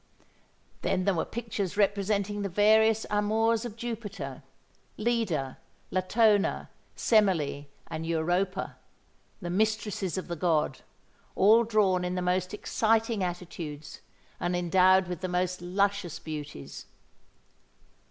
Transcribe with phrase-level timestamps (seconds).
[0.81, 5.59] Then there were pictures representing the various amours of Jupiter,—Leda,
[5.91, 14.01] Latona, Semele, and Europa—the mistresses of the god—all drawn in the most exciting attitudes,
[14.39, 16.87] and endowed with the most luscious beauties.